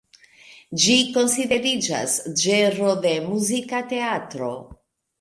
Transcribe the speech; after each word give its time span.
Ĝi 0.83 0.95
konsideriĝas 1.17 2.17
ĝenro 2.47 2.97
de 3.07 3.15
muzika 3.31 3.87
teatro. 3.97 4.55